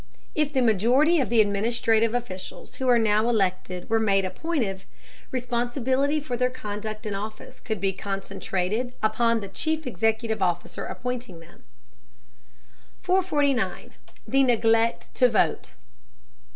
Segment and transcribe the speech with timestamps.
[0.33, 4.87] If the majority of the administrative officials who are now elected were made appointive,
[5.29, 11.39] responsibility for their conduct in office could be concentrated upon the chief executive officer appointing
[11.39, 11.65] them.
[13.01, 13.91] 449.
[14.27, 15.73] THE NEGLECT TO VOTE.